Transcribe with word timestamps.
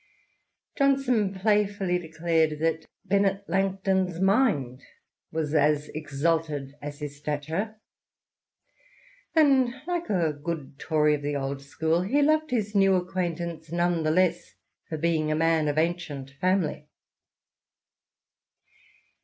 Johnson. 0.75 1.31
playfully 1.31 1.99
declared 1.99 2.57
that 2.59 2.87
Bennet 3.05 3.47
Langton's 3.47 4.19
mind 4.19 4.81
was 5.31 5.53
as 5.53 5.89
exalted 5.89 6.73
as 6.81 6.97
his 7.01 7.17
stature; 7.17 7.79
and, 9.35 9.75
like 9.85 10.09
a 10.09 10.33
good 10.33 10.79
Tory 10.79 11.13
of 11.13 11.21
the 11.21 11.35
old 11.35 11.61
school, 11.61 12.01
he 12.01 12.23
loved 12.23 12.49
his 12.49 12.73
new 12.73 12.95
acquaintance 12.95 13.71
none 13.71 14.01
the 14.01 14.09
less 14.09 14.55
for 14.89 14.97
being 14.97 15.31
a 15.31 15.35
man 15.35 15.67
of 15.67 15.77
ancient 15.77 16.31
family. 16.31 16.87